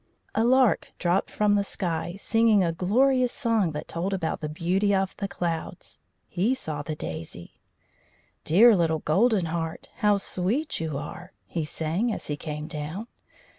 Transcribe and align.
A 0.33 0.43
lark 0.43 0.93
dropped 0.97 1.29
from 1.29 1.53
the 1.53 1.63
sky, 1.63 2.15
singing 2.17 2.63
a 2.63 2.71
glorious 2.71 3.31
song 3.31 3.71
that 3.73 3.87
told 3.87 4.15
about 4.15 4.41
the 4.41 4.49
beauty 4.49 4.95
of 4.95 5.15
the 5.17 5.27
clouds. 5.27 5.99
He 6.27 6.55
saw 6.55 6.81
the 6.81 6.95
daisy. 6.95 7.53
"Dear 8.43 8.75
little 8.75 8.97
Golden 8.97 9.45
Heart, 9.45 9.89
how 9.97 10.17
sweet 10.17 10.79
you 10.79 10.97
are!" 10.97 11.33
he 11.45 11.63
sang, 11.63 12.11
as 12.11 12.25
he 12.25 12.35
came 12.35 12.65
down. 12.67 13.05